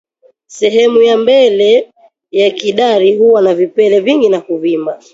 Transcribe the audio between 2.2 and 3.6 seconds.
ya kidari huwa na